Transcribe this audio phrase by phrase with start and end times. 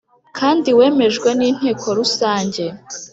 [0.37, 2.63] Kandi wemejwe n inteko rusange